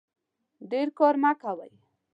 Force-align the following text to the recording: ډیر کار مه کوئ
ډیر 0.71 0.87
کار 0.97 1.15
مه 1.21 1.31
کوئ 1.41 1.73